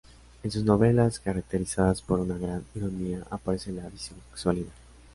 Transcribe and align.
En 0.41 0.49
sus 0.49 0.63
novelas, 0.63 1.19
caracterizadas 1.19 2.01
por 2.01 2.19
una 2.21 2.35
gran 2.39 2.65
ironía, 2.73 3.23
aparece 3.29 3.71
la 3.71 3.87
bisexualidad. 3.87 4.73